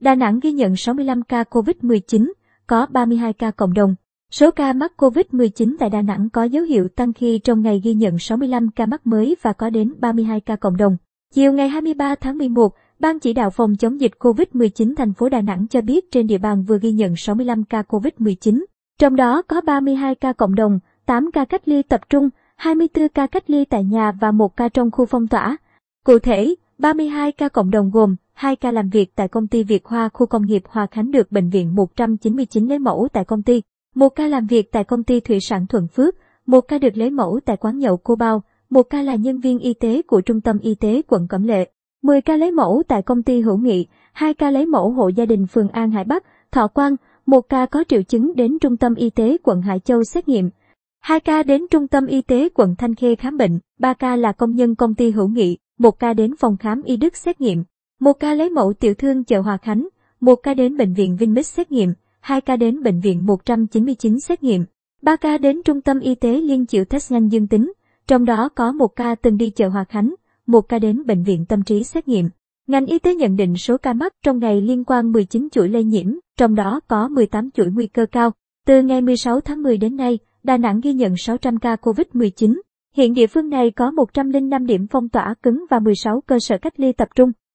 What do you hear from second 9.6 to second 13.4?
đến 32 ca cộng đồng. Chiều ngày 23 tháng 11, Ban chỉ